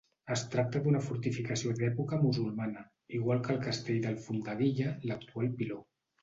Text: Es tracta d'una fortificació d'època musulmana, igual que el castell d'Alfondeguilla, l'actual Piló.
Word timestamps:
Es 0.35 0.43
tracta 0.53 0.79
d'una 0.85 1.01
fortificació 1.07 1.73
d'època 1.79 2.19
musulmana, 2.23 2.85
igual 3.19 3.43
que 3.45 3.53
el 3.57 3.61
castell 3.67 4.01
d'Alfondeguilla, 4.07 4.97
l'actual 5.13 5.55
Piló. 5.63 5.81